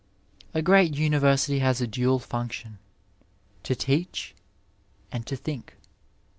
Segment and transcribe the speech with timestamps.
[0.01, 2.79] II A great university has a dual function,
[3.61, 4.33] to teach
[5.11, 5.75] and to think.